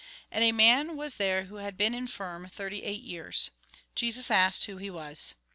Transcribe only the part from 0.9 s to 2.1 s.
was there who had been